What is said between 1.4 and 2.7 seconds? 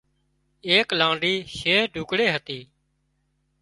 شهر ڍوڪڙي هتون